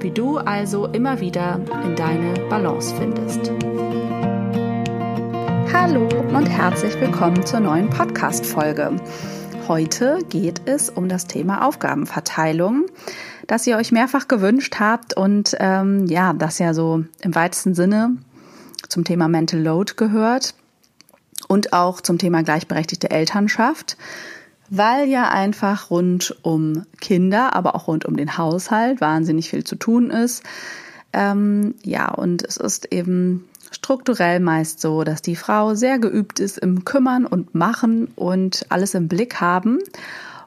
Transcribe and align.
wie 0.00 0.10
du 0.10 0.38
also 0.38 0.86
immer 0.86 1.20
wieder 1.20 1.60
in 1.84 1.96
deine 1.96 2.34
Balance 2.48 2.94
findest. 2.96 3.50
Hallo 5.72 6.08
und 6.34 6.46
herzlich 6.46 7.00
willkommen 7.00 7.44
zur 7.46 7.60
neuen 7.60 7.88
Podcast-Folge. 7.88 8.96
Heute 9.68 10.18
geht 10.28 10.62
es 10.66 10.90
um 10.90 11.08
das 11.08 11.26
Thema 11.26 11.66
Aufgabenverteilung, 11.66 12.86
das 13.46 13.66
ihr 13.66 13.76
euch 13.76 13.90
mehrfach 13.90 14.28
gewünscht 14.28 14.76
habt 14.78 15.16
und 15.16 15.56
ähm, 15.58 16.06
ja, 16.06 16.32
das 16.34 16.58
ja 16.58 16.74
so 16.74 17.04
im 17.22 17.34
weitesten 17.34 17.74
Sinne 17.74 18.16
zum 18.88 19.04
Thema 19.04 19.28
Mental 19.28 19.60
Load 19.60 19.94
gehört 19.96 20.54
und 21.48 21.72
auch 21.72 22.00
zum 22.00 22.18
Thema 22.18 22.42
gleichberechtigte 22.42 23.10
Elternschaft 23.10 23.96
weil 24.70 25.08
ja 25.08 25.28
einfach 25.28 25.90
rund 25.90 26.36
um 26.42 26.84
Kinder, 27.00 27.54
aber 27.54 27.74
auch 27.74 27.88
rund 27.88 28.04
um 28.04 28.16
den 28.16 28.38
Haushalt 28.38 29.00
wahnsinnig 29.00 29.50
viel 29.50 29.64
zu 29.64 29.76
tun 29.76 30.10
ist. 30.10 30.42
Ähm, 31.12 31.74
ja, 31.82 32.12
und 32.12 32.44
es 32.44 32.56
ist 32.56 32.92
eben 32.92 33.48
strukturell 33.70 34.40
meist 34.40 34.80
so, 34.80 35.04
dass 35.04 35.22
die 35.22 35.36
Frau 35.36 35.74
sehr 35.74 35.98
geübt 35.98 36.40
ist 36.40 36.58
im 36.58 36.84
Kümmern 36.84 37.26
und 37.26 37.54
Machen 37.54 38.08
und 38.16 38.66
alles 38.68 38.94
im 38.94 39.08
Blick 39.08 39.40
haben 39.40 39.78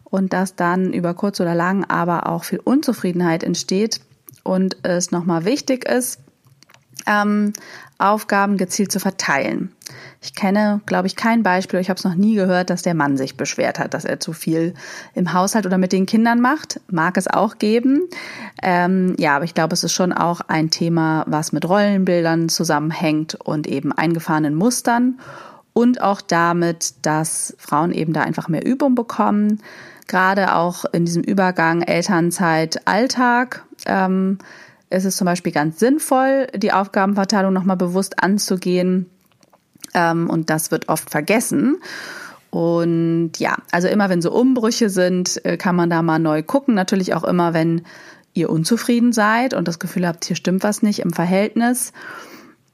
und 0.04 0.34
dass 0.34 0.56
dann 0.56 0.94
über 0.94 1.14
kurz 1.14 1.40
oder 1.40 1.56
lang 1.56 1.86
aber 1.86 2.28
auch 2.28 2.44
viel 2.44 2.60
Unzufriedenheit 2.60 3.44
entsteht 3.44 4.02
und 4.44 4.78
es 4.84 5.12
nochmal 5.12 5.46
wichtig 5.46 5.88
ist, 5.88 6.20
ähm, 7.10 7.54
Aufgaben 7.98 8.58
gezielt 8.58 8.92
zu 8.92 9.00
verteilen. 9.00 9.74
Ich 10.22 10.36
kenne, 10.36 10.80
glaube 10.86 11.08
ich, 11.08 11.16
kein 11.16 11.44
Beispiel, 11.44 11.80
ich 11.80 11.90
habe 11.90 11.98
es 11.98 12.04
noch 12.06 12.16
nie 12.16 12.36
gehört, 12.36 12.70
dass 12.70 12.82
der 12.82 12.94
Mann 12.94 13.18
sich 13.18 13.36
beschwert 13.36 13.80
hat, 13.80 13.94
dass 13.94 14.06
er 14.06 14.20
zu 14.20 14.32
viel 14.32 14.74
im 15.16 15.34
Haushalt 15.34 15.66
oder 15.66 15.78
mit 15.78 15.92
den 15.92 16.06
Kindern 16.06 16.40
macht. 16.40 16.80
Mag 16.90 17.18
es 17.18 17.28
auch 17.28 17.58
geben. 17.58 18.08
Ähm, 18.62 19.16
ja, 19.18 19.36
aber 19.36 19.46
ich 19.46 19.54
glaube, 19.54 19.74
es 19.74 19.84
ist 19.84 19.94
schon 19.94 20.14
auch 20.14 20.42
ein 20.42 20.70
Thema, 20.70 21.26
was 21.28 21.52
mit 21.52 21.68
Rollenbildern 21.68 22.48
zusammenhängt 22.48 23.36
und 23.36 23.68
eben 23.68 23.92
eingefahrenen 23.92 24.56
Mustern 24.56 25.20
und 25.74 26.02
auch 26.02 26.22
damit, 26.22 26.94
dass 27.06 27.56
Frauen 27.58 27.92
eben 27.92 28.14
da 28.14 28.22
einfach 28.22 28.48
mehr 28.48 28.66
Übung 28.66 28.96
bekommen. 28.96 29.62
Gerade 30.08 30.56
auch 30.56 30.86
in 30.86 31.06
diesem 31.06 31.24
Übergang 31.24 31.82
Elternzeit, 31.82 32.88
Alltag. 32.88 33.64
Ähm, 33.86 34.40
ist 34.90 35.06
es 35.06 35.18
zum 35.18 35.26
Beispiel 35.26 35.52
ganz 35.52 35.80
sinnvoll, 35.80 36.48
die 36.56 36.72
Aufgabenverteilung 36.74 37.54
nochmal 37.54 37.78
bewusst 37.78 38.24
anzugehen 38.24 39.08
ähm, 39.94 40.30
und 40.30 40.50
das 40.50 40.72
wird 40.72 40.90
oft 40.90 41.10
vergessen. 41.10 41.78
Und 42.52 43.34
ja, 43.38 43.58
also 43.72 43.88
immer 43.88 44.10
wenn 44.10 44.22
so 44.22 44.32
Umbrüche 44.32 44.90
sind, 44.90 45.44
äh, 45.46 45.58
kann 45.58 45.76
man 45.76 45.90
da 45.90 46.02
mal 46.02 46.20
neu 46.20 46.42
gucken. 46.42 46.74
Natürlich 46.74 47.14
auch 47.14 47.24
immer, 47.24 47.54
wenn 47.54 47.84
ihr 48.34 48.50
unzufrieden 48.50 49.14
seid 49.14 49.54
und 49.54 49.68
das 49.68 49.80
Gefühl 49.80 50.08
habt, 50.08 50.26
hier 50.26 50.36
stimmt 50.36 50.64
was 50.64 50.82
nicht 50.82 51.00
im 51.00 51.14
Verhältnis. 51.14 51.94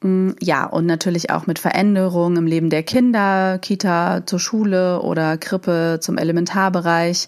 Mm, 0.02 0.32
ja, 0.42 0.66
und 0.66 0.86
natürlich 0.86 1.30
auch 1.30 1.48
mit 1.48 1.60
Veränderungen 1.60 2.38
im 2.38 2.48
Leben 2.48 2.70
der 2.70 2.84
Kinder, 2.84 3.60
Kita 3.60 4.26
zur 4.26 4.40
Schule 4.40 5.02
oder 5.02 5.38
Krippe 5.38 6.00
zum 6.02 6.18
Elementarbereich. 6.18 7.28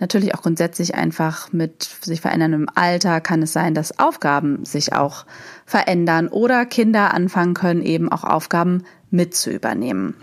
Natürlich 0.00 0.34
auch 0.34 0.42
grundsätzlich 0.42 0.94
einfach 0.94 1.52
mit 1.52 1.82
sich 1.82 2.20
veränderndem 2.20 2.68
Alter 2.74 3.20
kann 3.20 3.42
es 3.42 3.52
sein, 3.52 3.74
dass 3.74 3.98
Aufgaben 3.98 4.64
sich 4.64 4.92
auch 4.92 5.26
verändern 5.66 6.28
oder 6.28 6.66
Kinder 6.66 7.12
anfangen 7.14 7.54
können, 7.54 7.82
eben 7.82 8.10
auch 8.10 8.22
Aufgaben 8.22 8.84
mit 9.10 9.34
zu 9.34 9.50
übernehmen. 9.50 10.14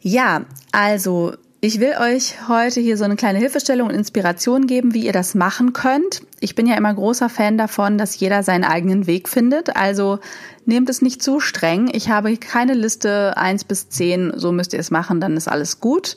Ja, 0.00 0.46
also 0.72 1.34
ich 1.62 1.78
will 1.78 1.94
euch 2.00 2.48
heute 2.48 2.80
hier 2.80 2.96
so 2.96 3.04
eine 3.04 3.16
kleine 3.16 3.38
Hilfestellung 3.38 3.88
und 3.88 3.94
Inspiration 3.94 4.66
geben, 4.66 4.94
wie 4.94 5.04
ihr 5.04 5.12
das 5.12 5.34
machen 5.34 5.74
könnt. 5.74 6.22
Ich 6.40 6.54
bin 6.54 6.66
ja 6.66 6.74
immer 6.74 6.94
großer 6.94 7.28
Fan 7.28 7.58
davon, 7.58 7.98
dass 7.98 8.18
jeder 8.18 8.42
seinen 8.42 8.64
eigenen 8.64 9.06
Weg 9.06 9.28
findet. 9.28 9.76
Also 9.76 10.20
nehmt 10.64 10.88
es 10.88 11.02
nicht 11.02 11.22
zu 11.22 11.38
streng. 11.38 11.90
Ich 11.92 12.08
habe 12.08 12.34
keine 12.38 12.72
Liste 12.72 13.36
eins 13.36 13.64
bis 13.64 13.90
zehn. 13.90 14.32
so 14.36 14.52
müsst 14.52 14.72
ihr 14.72 14.80
es 14.80 14.90
machen, 14.90 15.20
dann 15.20 15.36
ist 15.36 15.48
alles 15.48 15.80
gut. 15.80 16.16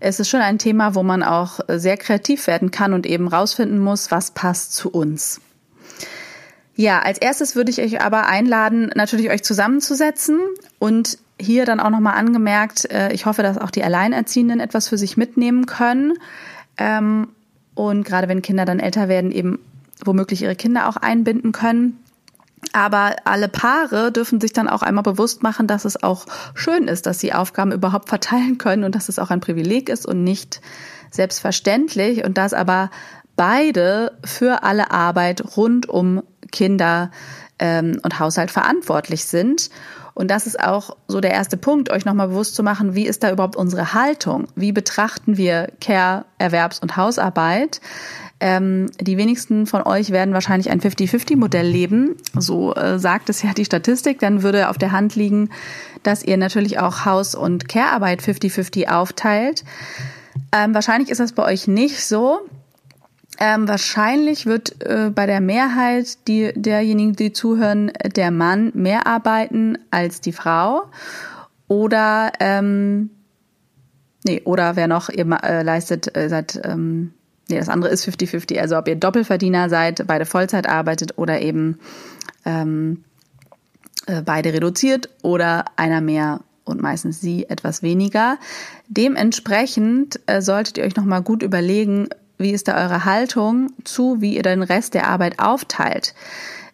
Es 0.00 0.18
ist 0.18 0.28
schon 0.28 0.40
ein 0.40 0.58
Thema, 0.58 0.96
wo 0.96 1.04
man 1.04 1.22
auch 1.22 1.60
sehr 1.68 1.96
kreativ 1.96 2.48
werden 2.48 2.72
kann 2.72 2.92
und 2.92 3.06
eben 3.06 3.28
rausfinden 3.28 3.78
muss, 3.78 4.10
was 4.10 4.32
passt 4.32 4.74
zu 4.74 4.90
uns. 4.90 5.40
Ja, 6.74 7.00
als 7.00 7.18
erstes 7.18 7.54
würde 7.54 7.70
ich 7.70 7.80
euch 7.80 8.00
aber 8.00 8.26
einladen, 8.26 8.90
natürlich 8.96 9.30
euch 9.30 9.44
zusammenzusetzen 9.44 10.40
und 10.78 11.18
hier 11.40 11.64
dann 11.64 11.80
auch 11.80 11.90
nochmal 11.90 12.14
angemerkt, 12.14 12.90
äh, 12.90 13.12
ich 13.12 13.26
hoffe, 13.26 13.42
dass 13.42 13.58
auch 13.58 13.70
die 13.70 13.82
Alleinerziehenden 13.82 14.60
etwas 14.60 14.88
für 14.88 14.98
sich 14.98 15.16
mitnehmen 15.16 15.66
können. 15.66 16.14
Ähm, 16.76 17.28
und 17.74 18.04
gerade 18.04 18.28
wenn 18.28 18.42
Kinder 18.42 18.64
dann 18.64 18.80
älter 18.80 19.08
werden, 19.08 19.32
eben 19.32 19.58
womöglich 20.04 20.42
ihre 20.42 20.56
Kinder 20.56 20.88
auch 20.88 20.96
einbinden 20.96 21.52
können. 21.52 21.98
Aber 22.72 23.16
alle 23.24 23.48
Paare 23.48 24.12
dürfen 24.12 24.40
sich 24.40 24.52
dann 24.52 24.68
auch 24.68 24.82
einmal 24.82 25.02
bewusst 25.02 25.42
machen, 25.42 25.66
dass 25.66 25.84
es 25.84 26.02
auch 26.02 26.26
schön 26.54 26.88
ist, 26.88 27.06
dass 27.06 27.18
sie 27.18 27.32
Aufgaben 27.32 27.72
überhaupt 27.72 28.08
verteilen 28.08 28.58
können 28.58 28.84
und 28.84 28.94
dass 28.94 29.08
es 29.08 29.18
auch 29.18 29.30
ein 29.30 29.40
Privileg 29.40 29.88
ist 29.88 30.06
und 30.06 30.22
nicht 30.22 30.60
selbstverständlich 31.10 32.24
und 32.24 32.38
dass 32.38 32.52
aber 32.52 32.90
beide 33.34 34.12
für 34.24 34.62
alle 34.62 34.90
Arbeit 34.90 35.56
rund 35.56 35.88
um 35.88 36.22
Kinder 36.52 37.10
ähm, 37.58 37.98
und 38.02 38.18
Haushalt 38.18 38.50
verantwortlich 38.50 39.24
sind. 39.24 39.70
Und 40.20 40.30
das 40.30 40.46
ist 40.46 40.60
auch 40.60 40.98
so 41.08 41.22
der 41.22 41.30
erste 41.30 41.56
Punkt, 41.56 41.90
euch 41.90 42.04
nochmal 42.04 42.28
bewusst 42.28 42.54
zu 42.54 42.62
machen, 42.62 42.94
wie 42.94 43.06
ist 43.06 43.22
da 43.22 43.32
überhaupt 43.32 43.56
unsere 43.56 43.94
Haltung? 43.94 44.48
Wie 44.54 44.70
betrachten 44.70 45.38
wir 45.38 45.72
Care, 45.80 46.26
Erwerbs- 46.36 46.78
und 46.78 46.98
Hausarbeit? 46.98 47.80
Ähm, 48.38 48.90
die 49.00 49.16
wenigsten 49.16 49.66
von 49.66 49.80
euch 49.82 50.10
werden 50.10 50.34
wahrscheinlich 50.34 50.68
ein 50.68 50.82
50-50-Modell 50.82 51.66
leben. 51.66 52.16
So 52.38 52.74
äh, 52.74 52.98
sagt 52.98 53.30
es 53.30 53.42
ja 53.42 53.54
die 53.54 53.64
Statistik. 53.64 54.18
Dann 54.18 54.42
würde 54.42 54.68
auf 54.68 54.76
der 54.76 54.92
Hand 54.92 55.16
liegen, 55.16 55.48
dass 56.02 56.22
ihr 56.22 56.36
natürlich 56.36 56.78
auch 56.78 57.06
Haus- 57.06 57.34
und 57.34 57.70
Care-Arbeit 57.70 58.20
50-50 58.20 58.88
aufteilt. 58.88 59.64
Ähm, 60.52 60.74
wahrscheinlich 60.74 61.08
ist 61.08 61.20
das 61.20 61.32
bei 61.32 61.44
euch 61.44 61.66
nicht 61.66 62.04
so. 62.04 62.40
Ähm, 63.42 63.66
wahrscheinlich 63.66 64.44
wird 64.44 64.84
äh, 64.84 65.10
bei 65.14 65.24
der 65.24 65.40
Mehrheit 65.40 66.28
die, 66.28 66.52
derjenigen, 66.54 67.16
die 67.16 67.32
zuhören, 67.32 67.90
der 68.14 68.30
Mann 68.30 68.70
mehr 68.74 69.06
arbeiten 69.06 69.78
als 69.90 70.20
die 70.20 70.32
Frau. 70.32 70.82
Oder, 71.66 72.32
ähm, 72.38 73.08
nee, 74.24 74.42
oder 74.44 74.76
wer 74.76 74.88
noch, 74.88 75.08
ihr 75.08 75.26
äh, 75.42 75.62
leistet, 75.62 76.14
äh, 76.14 76.28
seid, 76.28 76.60
ähm, 76.64 77.14
nee, 77.48 77.58
das 77.58 77.70
andere 77.70 77.90
ist 77.90 78.06
50-50. 78.06 78.60
Also 78.60 78.76
ob 78.76 78.86
ihr 78.86 78.96
Doppelverdiener 78.96 79.70
seid, 79.70 80.06
beide 80.06 80.26
Vollzeit 80.26 80.68
arbeitet 80.68 81.16
oder 81.16 81.40
eben 81.40 81.78
ähm, 82.44 83.04
äh, 84.06 84.20
beide 84.20 84.52
reduziert 84.52 85.08
oder 85.22 85.64
einer 85.76 86.02
mehr 86.02 86.40
und 86.64 86.82
meistens 86.82 87.22
sie 87.22 87.48
etwas 87.48 87.82
weniger. 87.82 88.38
Dementsprechend 88.88 90.20
äh, 90.26 90.42
solltet 90.42 90.76
ihr 90.76 90.84
euch 90.84 90.96
nochmal 90.96 91.22
gut 91.22 91.42
überlegen, 91.42 92.08
wie 92.40 92.50
ist 92.50 92.68
da 92.68 92.82
eure 92.82 93.04
Haltung 93.04 93.72
zu, 93.84 94.20
wie 94.20 94.36
ihr 94.36 94.42
den 94.42 94.62
Rest 94.62 94.94
der 94.94 95.08
Arbeit 95.08 95.38
aufteilt? 95.38 96.14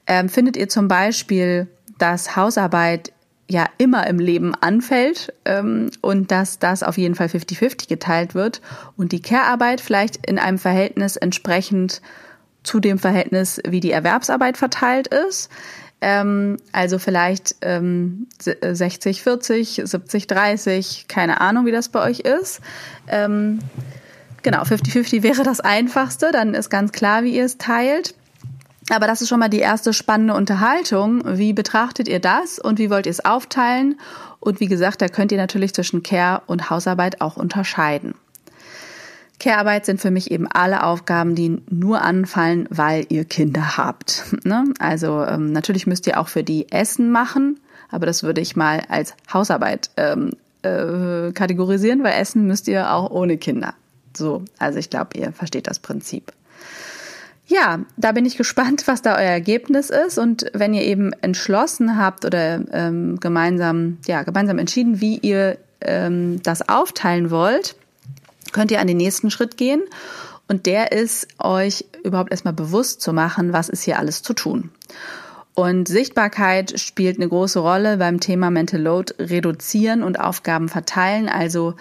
Ähm, 0.06 0.28
findet 0.28 0.56
ihr 0.56 0.68
zum 0.68 0.88
Beispiel, 0.88 1.66
dass 1.98 2.36
Hausarbeit 2.36 3.12
ja 3.48 3.66
immer 3.78 4.06
im 4.06 4.18
Leben 4.18 4.54
anfällt 4.54 5.32
ähm, 5.44 5.90
und 6.00 6.30
dass 6.30 6.58
das 6.58 6.82
auf 6.82 6.98
jeden 6.98 7.14
Fall 7.14 7.28
50-50 7.28 7.88
geteilt 7.88 8.34
wird 8.34 8.60
und 8.96 9.12
die 9.12 9.22
Care-Arbeit 9.22 9.80
vielleicht 9.80 10.26
in 10.26 10.38
einem 10.38 10.58
Verhältnis 10.58 11.16
entsprechend 11.16 12.02
zu 12.62 12.80
dem 12.80 12.98
Verhältnis, 12.98 13.60
wie 13.66 13.80
die 13.80 13.92
Erwerbsarbeit 13.92 14.56
verteilt 14.56 15.08
ist? 15.08 15.50
Ähm, 16.00 16.58
also 16.72 16.98
vielleicht 16.98 17.56
ähm, 17.62 18.26
60, 18.38 19.22
40, 19.22 19.82
70, 19.84 20.26
30, 20.26 21.06
keine 21.08 21.40
Ahnung, 21.40 21.66
wie 21.66 21.72
das 21.72 21.88
bei 21.88 22.02
euch 22.02 22.20
ist. 22.20 22.60
Ähm, 23.08 23.60
genau, 24.46 24.62
50-50 24.62 25.24
wäre 25.24 25.42
das 25.42 25.58
einfachste, 25.58 26.30
dann 26.30 26.54
ist 26.54 26.70
ganz 26.70 26.92
klar, 26.92 27.24
wie 27.24 27.34
ihr 27.34 27.44
es 27.44 27.58
teilt. 27.58 28.14
Aber 28.90 29.08
das 29.08 29.20
ist 29.20 29.28
schon 29.28 29.40
mal 29.40 29.48
die 29.48 29.58
erste 29.58 29.92
spannende 29.92 30.34
Unterhaltung. 30.34 31.20
Wie 31.36 31.52
betrachtet 31.52 32.06
ihr 32.06 32.20
das 32.20 32.60
und 32.60 32.78
wie 32.78 32.88
wollt 32.88 33.06
ihr 33.06 33.10
es 33.10 33.24
aufteilen? 33.24 33.98
Und 34.38 34.60
wie 34.60 34.68
gesagt, 34.68 35.02
da 35.02 35.08
könnt 35.08 35.32
ihr 35.32 35.38
natürlich 35.38 35.74
zwischen 35.74 36.04
Care 36.04 36.42
und 36.46 36.70
Hausarbeit 36.70 37.20
auch 37.20 37.36
unterscheiden. 37.36 38.14
Care-Arbeit 39.40 39.84
sind 39.84 40.00
für 40.00 40.12
mich 40.12 40.30
eben 40.30 40.46
alle 40.46 40.84
Aufgaben, 40.84 41.34
die 41.34 41.60
nur 41.68 42.02
anfallen, 42.02 42.68
weil 42.70 43.04
ihr 43.08 43.24
Kinder 43.24 43.76
habt. 43.76 44.26
Ne? 44.44 44.72
Also 44.78 45.24
ähm, 45.24 45.50
natürlich 45.50 45.88
müsst 45.88 46.06
ihr 46.06 46.20
auch 46.20 46.28
für 46.28 46.44
die 46.44 46.70
Essen 46.70 47.10
machen, 47.10 47.58
aber 47.90 48.06
das 48.06 48.22
würde 48.22 48.40
ich 48.40 48.54
mal 48.54 48.84
als 48.88 49.14
Hausarbeit 49.32 49.90
ähm, 49.96 50.30
äh, 50.62 51.32
kategorisieren, 51.32 52.04
weil 52.04 52.20
Essen 52.20 52.46
müsst 52.46 52.68
ihr 52.68 52.92
auch 52.92 53.10
ohne 53.10 53.38
Kinder. 53.38 53.74
So, 54.16 54.44
also 54.58 54.78
ich 54.78 54.90
glaube, 54.90 55.18
ihr 55.18 55.32
versteht 55.32 55.66
das 55.66 55.78
Prinzip. 55.78 56.32
Ja, 57.48 57.80
da 57.96 58.12
bin 58.12 58.26
ich 58.26 58.36
gespannt, 58.36 58.88
was 58.88 59.02
da 59.02 59.14
euer 59.14 59.30
Ergebnis 59.30 59.90
ist. 59.90 60.18
Und 60.18 60.46
wenn 60.52 60.74
ihr 60.74 60.82
eben 60.82 61.12
entschlossen 61.12 61.96
habt 61.96 62.24
oder 62.24 62.60
ähm, 62.72 63.20
gemeinsam, 63.20 63.98
ja, 64.06 64.24
gemeinsam 64.24 64.58
entschieden, 64.58 65.00
wie 65.00 65.18
ihr 65.18 65.58
ähm, 65.80 66.42
das 66.42 66.68
aufteilen 66.68 67.30
wollt, 67.30 67.76
könnt 68.52 68.72
ihr 68.72 68.80
an 68.80 68.88
den 68.88 68.96
nächsten 68.96 69.30
Schritt 69.30 69.56
gehen. 69.56 69.82
Und 70.48 70.66
der 70.66 70.92
ist, 70.92 71.28
euch 71.38 71.84
überhaupt 72.04 72.30
erstmal 72.30 72.54
bewusst 72.54 73.00
zu 73.00 73.12
machen, 73.12 73.52
was 73.52 73.68
ist 73.68 73.82
hier 73.82 73.98
alles 73.98 74.22
zu 74.22 74.32
tun. 74.32 74.70
Und 75.54 75.88
Sichtbarkeit 75.88 76.78
spielt 76.78 77.16
eine 77.16 77.28
große 77.28 77.58
Rolle 77.58 77.96
beim 77.96 78.20
Thema 78.20 78.50
Mental 78.50 78.80
Load 78.80 79.14
reduzieren 79.18 80.02
und 80.02 80.20
Aufgaben 80.20 80.68
verteilen. 80.68 81.28
Also 81.28 81.74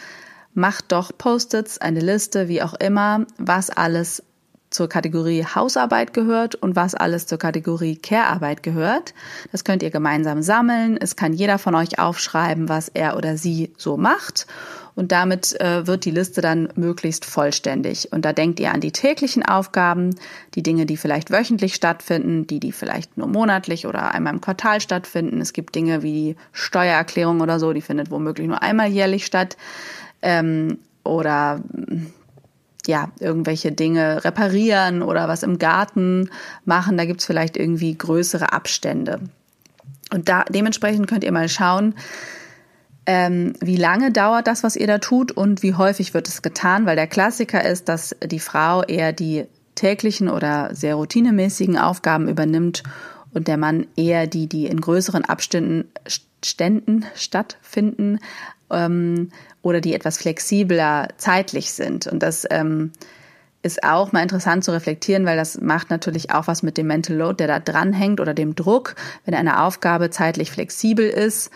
macht 0.55 0.91
doch 0.91 1.11
Post-its, 1.15 1.77
eine 1.77 1.99
Liste, 1.99 2.47
wie 2.47 2.63
auch 2.63 2.73
immer, 2.73 3.25
was 3.37 3.69
alles 3.69 4.23
zur 4.75 4.89
Kategorie 4.89 5.45
Hausarbeit 5.45 6.13
gehört 6.13 6.55
und 6.55 6.75
was 6.75 6.95
alles 6.95 7.27
zur 7.27 7.37
Kategorie 7.37 7.95
Care-Arbeit 7.95 8.61
gehört. 8.61 9.13
Das 9.51 9.63
könnt 9.63 9.83
ihr 9.83 9.89
gemeinsam 9.89 10.41
sammeln. 10.41 10.97
Es 10.99 11.15
kann 11.15 11.33
jeder 11.33 11.57
von 11.57 11.75
euch 11.75 11.97
aufschreiben, 11.97 12.67
was 12.67 12.89
er 12.89 13.15
oder 13.15 13.37
sie 13.37 13.71
so 13.77 13.95
macht. 13.95 14.47
Und 14.95 15.11
damit 15.11 15.59
äh, 15.59 15.87
wird 15.87 16.05
die 16.05 16.11
Liste 16.11 16.41
dann 16.41 16.69
möglichst 16.75 17.25
vollständig. 17.25 18.11
Und 18.13 18.23
da 18.23 18.31
denkt 18.31 18.59
ihr 18.61 18.73
an 18.73 18.79
die 18.79 18.93
täglichen 18.93 19.45
Aufgaben, 19.45 20.15
die 20.55 20.63
Dinge, 20.63 20.85
die 20.85 20.97
vielleicht 20.97 21.31
wöchentlich 21.31 21.75
stattfinden, 21.75 22.47
die, 22.47 22.61
die 22.61 22.71
vielleicht 22.71 23.17
nur 23.17 23.27
monatlich 23.27 23.87
oder 23.87 24.13
einmal 24.13 24.33
im 24.33 24.41
Quartal 24.41 24.79
stattfinden. 24.79 25.41
Es 25.41 25.51
gibt 25.51 25.75
Dinge 25.75 26.01
wie 26.01 26.37
Steuererklärung 26.53 27.41
oder 27.41 27.59
so, 27.59 27.73
die 27.73 27.81
findet 27.81 28.09
womöglich 28.09 28.47
nur 28.47 28.61
einmal 28.61 28.87
jährlich 28.87 29.25
statt. 29.25 29.57
Ähm, 30.25 30.79
oder 31.05 31.61
ja, 32.87 33.11
irgendwelche 33.19 33.71
Dinge 33.71 34.23
reparieren 34.23 35.01
oder 35.01 35.27
was 35.27 35.43
im 35.43 35.57
Garten 35.57 36.29
machen. 36.65 36.97
Da 36.97 37.05
gibt's 37.05 37.25
vielleicht 37.25 37.57
irgendwie 37.57 37.95
größere 37.97 38.53
Abstände. 38.53 39.21
Und 40.11 40.29
da 40.29 40.43
dementsprechend 40.49 41.07
könnt 41.07 41.23
ihr 41.23 41.31
mal 41.31 41.49
schauen, 41.49 41.95
ähm, 43.07 43.53
wie 43.59 43.77
lange 43.77 44.11
dauert 44.11 44.47
das, 44.47 44.63
was 44.63 44.75
ihr 44.75 44.87
da 44.87 44.97
tut 44.97 45.31
und 45.31 45.61
wie 45.61 45.75
häufig 45.75 46.13
wird 46.13 46.27
es 46.27 46.41
getan, 46.41 46.85
weil 46.85 46.95
der 46.95 47.07
Klassiker 47.07 47.63
ist, 47.63 47.87
dass 47.87 48.15
die 48.23 48.39
Frau 48.39 48.83
eher 48.83 49.13
die 49.13 49.45
täglichen 49.75 50.29
oder 50.29 50.73
sehr 50.73 50.95
routinemäßigen 50.95 51.77
Aufgaben 51.77 52.27
übernimmt 52.27 52.83
und 53.33 53.47
der 53.47 53.57
Mann 53.57 53.87
eher 53.95 54.25
die, 54.25 54.47
die 54.47 54.65
in 54.65 54.81
größeren 54.81 55.25
Abständen 55.25 55.85
Ständen 56.43 57.05
stattfinden 57.15 58.19
ähm, 58.69 59.29
oder 59.61 59.81
die 59.81 59.93
etwas 59.93 60.17
flexibler 60.17 61.09
zeitlich 61.17 61.71
sind. 61.71 62.07
Und 62.07 62.21
das 62.21 62.45
ähm, 62.49 62.91
ist 63.63 63.83
auch 63.83 64.11
mal 64.11 64.21
interessant 64.21 64.63
zu 64.63 64.71
reflektieren, 64.71 65.25
weil 65.25 65.37
das 65.37 65.59
macht 65.59 65.89
natürlich 65.89 66.31
auch 66.31 66.47
was 66.47 66.61
mit 66.61 66.77
dem 66.77 66.87
Mental 66.87 67.15
Load, 67.15 67.37
der 67.37 67.47
da 67.47 67.59
dranhängt 67.59 68.19
oder 68.19 68.33
dem 68.33 68.55
Druck. 68.55 68.95
Wenn 69.25 69.33
eine 69.33 69.63
Aufgabe 69.63 70.11
zeitlich 70.11 70.51
flexibel 70.51 71.09
ist, 71.09 71.49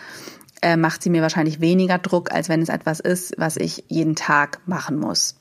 äh, 0.61 0.75
macht 0.75 1.03
sie 1.03 1.09
mir 1.09 1.21
wahrscheinlich 1.21 1.61
weniger 1.61 1.99
Druck, 1.99 2.31
als 2.31 2.49
wenn 2.49 2.61
es 2.61 2.69
etwas 2.69 2.99
ist, 2.99 3.35
was 3.37 3.57
ich 3.57 3.85
jeden 3.87 4.15
Tag 4.15 4.59
machen 4.65 4.99
muss. 4.99 5.37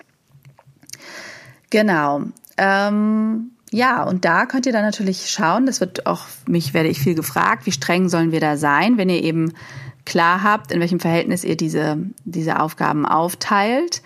Genau. 1.71 2.23
Ähm, 2.57 3.53
ja, 3.71 4.05
und 4.05 4.25
da 4.25 4.47
könnt 4.47 4.67
ihr 4.67 4.73
dann 4.73 4.85
natürlich 4.85 5.31
schauen, 5.31 5.67
das 5.67 5.81
wird 5.81 6.07
auch, 6.07 6.27
mich 6.47 6.75
werde 6.75 6.89
ich 6.89 7.01
viel 7.01 7.15
gefragt, 7.15 7.67
wie 7.67 7.73
streng 7.73 8.09
sollen 8.09 8.33
wir 8.33 8.41
da 8.41 8.57
sein, 8.57 8.97
wenn 8.97 9.09
ihr 9.09 9.23
eben 9.23 9.53
klar 10.09 10.43
habt, 10.43 10.73
in 10.73 10.81
welchem 10.81 11.01
Verhältnis 11.01 11.45
ihr 11.45 11.57
diese, 11.57 11.99
diese 12.25 12.61
Aufgaben 12.61 13.07
aufteilt. 13.07 14.03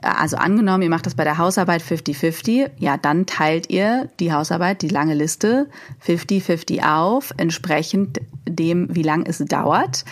Also 0.00 0.36
angenommen, 0.36 0.82
ihr 0.82 0.90
macht 0.90 1.06
das 1.06 1.14
bei 1.14 1.22
der 1.22 1.38
Hausarbeit 1.38 1.80
50-50, 1.80 2.70
ja, 2.78 2.96
dann 2.96 3.24
teilt 3.26 3.70
ihr 3.70 4.08
die 4.18 4.32
Hausarbeit, 4.32 4.82
die 4.82 4.88
lange 4.88 5.14
Liste 5.14 5.68
50-50 6.04 6.82
auf, 6.82 7.32
entsprechend 7.36 8.20
dem, 8.48 8.88
wie 8.96 9.04
lang 9.04 9.24
es 9.26 9.38
dauert. 9.38 10.04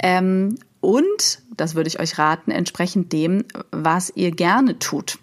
Ähm, 0.00 0.58
und, 0.80 1.42
das 1.56 1.74
würde 1.74 1.88
ich 1.88 1.98
euch 1.98 2.18
raten, 2.18 2.52
entsprechend 2.52 3.12
dem, 3.12 3.44
was 3.72 4.12
ihr 4.14 4.30
gerne 4.30 4.78
tut. 4.78 5.18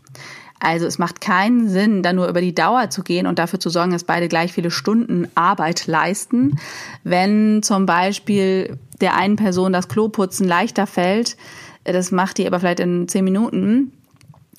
Also 0.59 0.85
es 0.85 0.99
macht 0.99 1.21
keinen 1.21 1.69
Sinn, 1.69 2.03
da 2.03 2.11
nur 2.13 2.27
über 2.27 2.41
die 2.41 2.53
Dauer 2.53 2.89
zu 2.89 3.01
gehen 3.01 3.27
und 3.27 3.39
dafür 3.39 3.59
zu 3.59 3.69
sorgen, 3.69 3.91
dass 3.91 4.03
beide 4.03 4.27
gleich 4.27 4.51
viele 4.51 4.71
Stunden 4.71 5.27
Arbeit 5.35 5.87
leisten. 5.87 6.59
Wenn 7.03 7.63
zum 7.63 7.85
Beispiel 7.85 8.77
der 8.99 9.15
einen 9.15 9.37
Person 9.37 9.71
das 9.71 9.87
Kloputzen 9.87 10.47
leichter 10.47 10.85
fällt, 10.85 11.37
das 11.85 12.11
macht 12.11 12.37
die 12.37 12.45
aber 12.45 12.59
vielleicht 12.59 12.81
in 12.81 13.07
zehn 13.07 13.23
Minuten, 13.23 13.93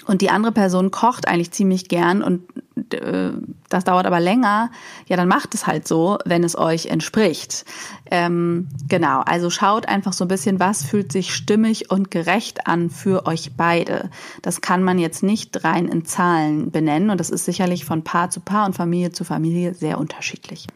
und 0.07 0.23
die 0.23 0.31
andere 0.31 0.53
Person 0.53 0.91
kocht 0.91 1.29
eigentlich 1.29 1.53
ziemlich 1.53 1.89
gern 1.89 2.23
und 2.23 2.43
das 3.69 3.85
dauert 3.85 4.07
aber 4.07 4.21
länger, 4.21 4.71
ja, 5.07 5.17
dann 5.17 5.29
macht 5.29 5.55
es 5.55 5.67
halt 5.67 5.87
so, 5.87 6.19
wenn 6.25 6.45
es 6.45 6.57
euch 6.57 6.87
entspricht. 6.87 7.65
Ähm, 8.11 8.69
genau, 8.89 9.21
also 9.21 9.51
schaut 9.51 9.89
einfach 9.89 10.13
so 10.13 10.25
ein 10.25 10.29
bisschen, 10.29 10.61
was 10.61 10.85
fühlt 10.85 11.13
sich 11.13 11.35
stimmig 11.35 11.91
und 11.91 12.11
gerecht 12.11 12.67
an 12.67 12.91
für 12.91 13.27
euch 13.27 13.53
beide. 13.57 14.11
Das 14.43 14.61
kann 14.61 14.83
man 14.83 14.99
jetzt 14.99 15.23
nicht 15.23 15.65
rein 15.65 15.87
in 15.89 16.05
Zahlen 16.05 16.71
benennen 16.71 17.11
und 17.11 17.19
das 17.19 17.31
ist 17.31 17.45
sicherlich 17.45 17.85
von 17.85 18.05
Paar 18.05 18.31
zu 18.31 18.41
Paar 18.41 18.67
und 18.67 18.75
Familie 18.75 19.13
zu 19.13 19.25
Familie 19.25 19.75
sehr 19.75 19.99
unterschiedlich. 19.99 20.67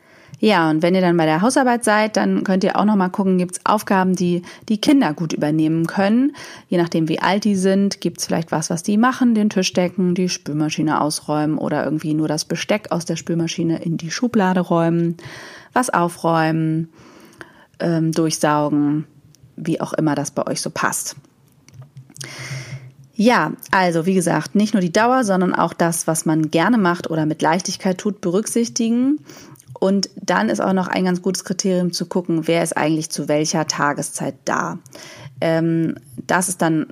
Ja, 0.41 0.69
und 0.69 0.83
wenn 0.83 0.95
ihr 0.95 1.01
dann 1.01 1.17
bei 1.17 1.27
der 1.27 1.43
Hausarbeit 1.43 1.85
seid, 1.85 2.17
dann 2.17 2.45
könnt 2.45 2.65
ihr 2.65 2.77
auch 2.79 2.85
noch 2.85 2.97
mal 2.97 3.09
gucken, 3.09 3.39
gibt 3.39 3.53
es 3.53 3.61
Aufgaben, 3.65 4.15
die 4.15 4.43
die 4.69 4.79
Kinder 4.81 5.15
gut 5.15 5.33
übernehmen 5.33 5.87
können. 5.87 6.35
Je 6.69 6.79
nachdem, 6.79 7.09
wie 7.09 7.21
alt 7.21 7.45
die 7.45 7.57
sind, 7.57 8.01
gibt 8.01 8.19
es 8.19 8.27
vielleicht 8.27 8.53
was, 8.53 8.71
was 8.71 8.83
die 8.83 8.99
machen, 8.99 9.35
den 9.35 9.51
Tisch 9.51 9.73
decken, 9.73 10.15
die 10.15 10.29
Spülmaschine 10.29 11.01
ausräumen 11.01 11.59
oder 11.59 11.85
irgendwie 11.85 12.15
nur 12.15 12.29
das 12.29 12.45
Besteck 12.45 12.91
aus 12.91 13.05
der 13.05 13.17
Spülmaschine 13.17 13.83
in 13.83 13.97
die 13.97 14.11
Schublade 14.11 14.61
räumen, 14.61 15.17
was 15.73 15.91
aufräumen, 15.91 16.89
ähm, 17.81 18.13
durchsaugen, 18.13 19.07
wie 19.57 19.81
auch 19.81 19.93
immer 19.93 20.15
das 20.15 20.31
bei 20.31 20.47
euch 20.47 20.61
so 20.61 20.71
passt. 20.71 21.17
Ja, 23.17 23.53
also 23.71 24.07
wie 24.07 24.15
gesagt, 24.15 24.57
nicht 24.57 24.75
nur 24.75 24.81
die 24.81 24.93
Dauer, 24.93 25.23
sondern 25.23 25.55
auch 25.55 25.73
das, 25.73 26.09
was 26.09 26.27
man 26.27 26.51
gerne 26.51 26.79
macht 26.79 27.09
oder 27.09 27.27
mit 27.27 27.43
Leichtigkeit 27.43 27.97
tut, 27.97 28.21
berücksichtigen 28.21 29.21
und 29.85 30.09
dann 30.17 30.49
ist 30.49 30.61
auch 30.61 30.73
noch 30.73 30.89
ein 30.89 31.05
ganz 31.05 31.21
gutes 31.21 31.45
Kriterium 31.45 31.93
zu 31.93 32.07
gucken, 32.07 32.47
wer 32.47 32.63
ist 32.63 32.75
eigentlich 32.75 33.11
zu 33.11 33.29
welcher 33.29 33.67
Tageszeit 33.67 34.35
da. 34.47 34.79
Ähm, 35.43 35.97
das 36.27 36.49
ist 36.49 36.63
dann 36.63 36.87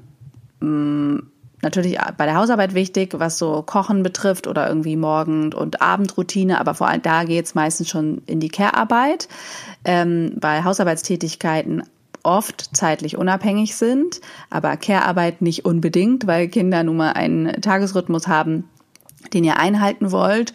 mh, 0.61 0.69
mm, 0.69 1.23
natürlich 1.63 1.97
bei 2.19 2.27
der 2.27 2.35
Hausarbeit 2.35 2.75
wichtig, 2.75 3.15
was 3.19 3.39
so 3.39 3.63
Kochen 3.63 4.03
betrifft 4.03 4.47
oder 4.47 4.69
irgendwie 4.69 4.97
Morgen- 4.97 5.55
und 5.55 5.81
Abendroutine, 5.81 6.61
aber 6.61 6.75
vor 6.75 6.87
allem 6.87 7.01
da 7.01 7.25
geht 7.25 7.47
es 7.47 7.55
meistens 7.55 7.89
schon 7.89 8.21
in 8.27 8.41
die 8.41 8.51
Care-Arbeit, 8.51 9.27
ähm, 9.87 10.35
weil 10.39 10.63
Hausarbeitstätigkeiten 10.63 11.85
oft 12.25 12.77
zeitlich 12.77 13.17
unabhängig 13.17 13.75
sind, 13.75 14.21
aber 14.51 14.77
Care-Arbeit 14.77 15.41
nicht 15.41 15.65
unbedingt, 15.65 16.27
weil 16.27 16.49
Kinder 16.49 16.83
nun 16.83 16.99
mal 16.99 17.13
einen 17.13 17.59
Tagesrhythmus 17.63 18.29
haben, 18.29 18.69
den 19.33 19.45
ihr 19.45 19.59
einhalten 19.59 20.13
wollt 20.13 20.53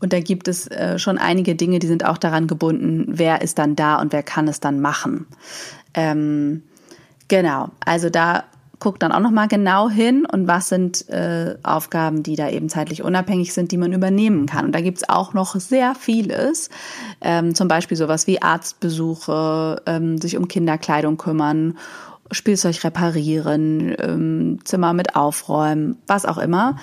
und 0.00 0.12
da 0.12 0.20
gibt 0.20 0.48
es 0.48 0.66
äh, 0.68 0.98
schon 0.98 1.18
einige 1.18 1.54
Dinge, 1.54 1.78
die 1.78 1.86
sind 1.86 2.04
auch 2.04 2.18
daran 2.18 2.46
gebunden, 2.46 3.06
wer 3.08 3.42
ist 3.42 3.58
dann 3.58 3.76
da 3.76 4.00
und 4.00 4.12
wer 4.12 4.22
kann 4.22 4.48
es 4.48 4.60
dann 4.60 4.80
machen. 4.80 5.26
Ähm, 5.94 6.62
genau, 7.28 7.70
also 7.84 8.10
da 8.10 8.44
guckt 8.78 9.02
dann 9.02 9.12
auch 9.12 9.20
nochmal 9.20 9.48
genau 9.48 9.88
hin 9.88 10.26
und 10.30 10.48
was 10.48 10.68
sind 10.68 11.08
äh, 11.08 11.56
Aufgaben, 11.62 12.22
die 12.22 12.36
da 12.36 12.50
eben 12.50 12.68
zeitlich 12.68 13.02
unabhängig 13.02 13.54
sind, 13.54 13.72
die 13.72 13.78
man 13.78 13.92
übernehmen 13.92 14.46
kann. 14.46 14.66
Und 14.66 14.74
da 14.74 14.80
gibt's 14.80 15.08
auch 15.08 15.32
noch 15.32 15.54
sehr 15.56 15.94
vieles, 15.94 16.68
ähm, 17.22 17.54
zum 17.54 17.68
Beispiel 17.68 17.96
sowas 17.96 18.26
wie 18.26 18.42
Arztbesuche, 18.42 19.82
ähm, 19.86 20.18
sich 20.18 20.36
um 20.36 20.48
Kinderkleidung 20.48 21.16
kümmern 21.16 21.78
Spielzeug 22.30 22.82
reparieren, 22.84 23.94
ähm, 23.98 24.58
Zimmer 24.64 24.92
mit 24.92 25.16
aufräumen, 25.16 25.96
was 26.06 26.24
auch 26.24 26.38
immer. 26.38 26.76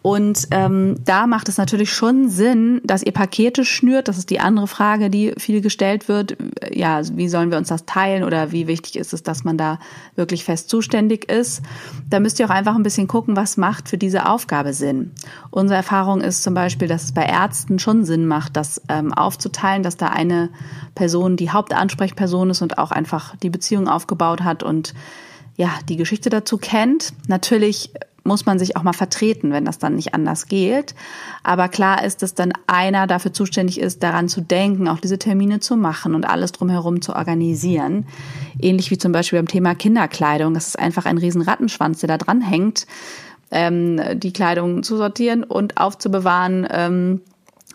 Und 0.00 0.48
ähm, 0.52 0.96
da 1.04 1.26
macht 1.26 1.48
es 1.48 1.58
natürlich 1.58 1.92
schon 1.92 2.28
Sinn, 2.28 2.80
dass 2.84 3.02
ihr 3.02 3.12
Pakete 3.12 3.64
schnürt. 3.64 4.08
Das 4.08 4.16
ist 4.16 4.30
die 4.30 4.38
andere 4.38 4.68
Frage, 4.68 5.10
die 5.10 5.34
viel 5.38 5.60
gestellt 5.60 6.08
wird. 6.08 6.36
Ja, 6.72 7.00
wie 7.16 7.28
sollen 7.28 7.50
wir 7.50 7.58
uns 7.58 7.68
das 7.68 7.84
teilen 7.84 8.22
oder 8.22 8.52
wie 8.52 8.68
wichtig 8.68 8.96
ist 8.96 9.12
es, 9.12 9.22
dass 9.22 9.44
man 9.44 9.58
da 9.58 9.78
wirklich 10.14 10.44
fest 10.44 10.70
zuständig 10.70 11.30
ist? 11.30 11.62
Da 12.08 12.20
müsst 12.20 12.38
ihr 12.38 12.46
auch 12.46 12.50
einfach 12.50 12.76
ein 12.76 12.84
bisschen 12.84 13.08
gucken, 13.08 13.36
was 13.36 13.56
macht 13.56 13.88
für 13.88 13.98
diese 13.98 14.28
Aufgabe 14.28 14.72
Sinn. 14.72 15.12
Unsere 15.50 15.76
Erfahrung 15.76 16.20
ist 16.20 16.42
zum 16.42 16.54
Beispiel, 16.54 16.86
dass 16.86 17.04
es 17.04 17.12
bei 17.12 17.24
Ärzten 17.24 17.78
schon 17.78 18.04
Sinn 18.04 18.26
macht, 18.26 18.56
das 18.56 18.80
ähm, 18.88 19.12
aufzuteilen, 19.12 19.82
dass 19.82 19.96
da 19.96 20.06
eine 20.06 20.50
Person 20.94 21.36
die 21.36 21.50
Hauptansprechperson 21.50 22.50
ist 22.50 22.62
und 22.62 22.78
auch 22.78 22.92
einfach 22.92 23.36
die 23.36 23.50
Beziehung 23.50 23.88
aufgebaut 23.88 24.42
hat 24.42 24.62
und 24.62 24.77
ja, 25.56 25.70
die 25.88 25.96
Geschichte 25.96 26.30
dazu 26.30 26.58
kennt. 26.58 27.12
Natürlich 27.26 27.90
muss 28.28 28.46
man 28.46 28.58
sich 28.58 28.76
auch 28.76 28.82
mal 28.84 28.92
vertreten, 28.92 29.50
wenn 29.50 29.64
das 29.64 29.78
dann 29.78 29.96
nicht 29.96 30.14
anders 30.14 30.46
geht. 30.46 30.94
Aber 31.42 31.68
klar 31.68 32.04
ist, 32.04 32.22
dass 32.22 32.34
dann 32.34 32.52
einer 32.66 33.06
dafür 33.06 33.32
zuständig 33.32 33.80
ist, 33.80 34.02
daran 34.02 34.28
zu 34.28 34.40
denken, 34.40 34.86
auch 34.86 35.00
diese 35.00 35.18
Termine 35.18 35.58
zu 35.60 35.76
machen 35.76 36.14
und 36.14 36.28
alles 36.28 36.52
drumherum 36.52 37.02
zu 37.02 37.16
organisieren. 37.16 38.06
Ähnlich 38.60 38.90
wie 38.90 38.98
zum 38.98 39.12
Beispiel 39.12 39.38
beim 39.38 39.48
Thema 39.48 39.74
Kinderkleidung. 39.74 40.54
Das 40.54 40.68
ist 40.68 40.78
einfach 40.78 41.06
ein 41.06 41.18
riesen 41.18 41.42
Rattenschwanz, 41.42 42.00
der 42.00 42.08
da 42.08 42.18
dran 42.18 42.40
hängt, 42.40 42.86
ähm, 43.50 44.00
die 44.14 44.32
Kleidung 44.32 44.82
zu 44.82 44.96
sortieren 44.96 45.42
und 45.42 45.78
aufzubewahren. 45.78 46.68
Ähm, 46.70 47.20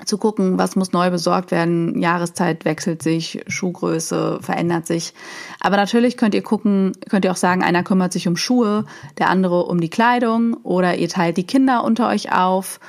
zu 0.05 0.17
gucken, 0.17 0.57
was 0.57 0.75
muss 0.75 0.91
neu 0.91 1.09
besorgt 1.09 1.51
werden. 1.51 1.99
Jahreszeit 1.99 2.65
wechselt 2.65 3.01
sich, 3.01 3.43
Schuhgröße 3.47 4.39
verändert 4.41 4.87
sich. 4.87 5.13
Aber 5.59 5.77
natürlich 5.77 6.17
könnt 6.17 6.35
ihr 6.35 6.43
gucken, 6.43 6.93
könnt 7.09 7.25
ihr 7.25 7.31
auch 7.31 7.37
sagen, 7.37 7.63
einer 7.63 7.83
kümmert 7.83 8.13
sich 8.13 8.27
um 8.27 8.37
Schuhe, 8.37 8.85
der 9.17 9.29
andere 9.29 9.65
um 9.65 9.79
die 9.79 9.89
Kleidung 9.89 10.55
oder 10.63 10.95
ihr 10.95 11.09
teilt 11.09 11.37
die 11.37 11.47
Kinder 11.47 11.83
unter 11.83 12.09
euch 12.09 12.31
auf. 12.33 12.79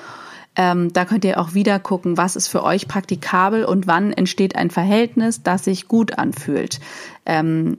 Ähm, 0.56 0.92
da 0.92 1.04
könnt 1.04 1.25
ihr 1.25 1.40
auch 1.40 1.54
wieder 1.54 1.78
gucken, 1.80 2.16
was 2.16 2.37
ist 2.37 2.49
für 2.49 2.62
euch 2.62 2.87
praktikabel 2.87 3.64
und 3.64 3.87
wann 3.87 4.12
entsteht 4.12 4.54
ein 4.54 4.71
Verhältnis, 4.71 5.42
das 5.42 5.64
sich 5.64 5.88
gut 5.88 6.16
anfühlt. 6.18 6.80
Ähm, 7.26 7.78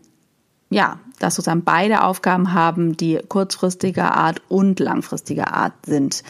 ja, 0.69 0.99
dass 1.19 1.35
sozusagen 1.35 1.63
beide 1.63 2.03
Aufgaben 2.03 2.53
haben, 2.53 2.97
die 2.97 3.19
kurzfristiger 3.29 4.13
Art 4.15 4.41
und 4.49 4.79
langfristiger 4.79 5.53
Art 5.53 5.73
sind. 5.85 6.23